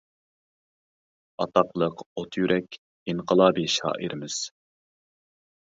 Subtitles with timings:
[1.43, 2.81] ئاتاقلىق «ئوت يۈرەك،
[3.13, 4.53] ئىنقىلابىي شائىرىمىز» ز.